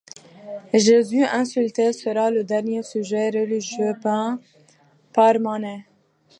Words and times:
Jésus 0.73 1.25
insulté 1.27 1.93
sera 1.93 2.31
le 2.31 2.43
dernier 2.43 2.81
sujet 2.81 3.29
religieux 3.29 3.93
peint 4.01 4.41
par 5.13 5.39
Manet. 5.39 5.85